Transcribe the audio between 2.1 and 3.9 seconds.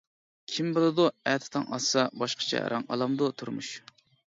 باشقىچە رەڭ ئالامدۇ تۇرمۇش.